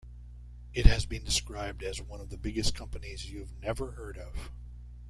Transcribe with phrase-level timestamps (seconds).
[0.73, 4.49] It has been described as one of the biggest companies you've never heard of.